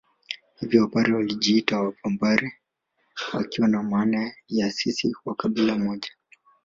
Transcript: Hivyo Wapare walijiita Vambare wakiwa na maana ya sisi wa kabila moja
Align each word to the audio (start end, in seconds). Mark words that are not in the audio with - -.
Hivyo 0.59 0.81
Wapare 0.81 1.13
walijiita 1.13 1.93
Vambare 2.03 2.53
wakiwa 3.33 3.67
na 3.67 3.83
maana 3.83 4.33
ya 4.47 4.71
sisi 4.71 5.15
wa 5.25 5.35
kabila 5.35 5.77
moja 5.77 6.09